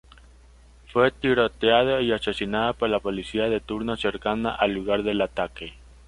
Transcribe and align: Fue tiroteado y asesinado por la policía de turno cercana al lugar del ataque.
Fue 0.91 1.11
tiroteado 1.11 2.01
y 2.01 2.11
asesinado 2.11 2.73
por 2.73 2.89
la 2.89 2.99
policía 2.99 3.43
de 3.49 3.59
turno 3.59 3.95
cercana 3.97 4.55
al 4.55 4.71
lugar 4.73 5.03
del 5.03 5.21
ataque. 5.21 5.75